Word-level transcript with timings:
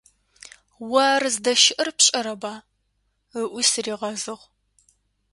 «О 0.99 1.01
ар 1.13 1.23
здэщыӀэр 1.35 1.89
пшӀэрэба?»- 1.97 2.53
ыӏуи 3.41 3.63
сыригъэзыгъ. 3.71 4.43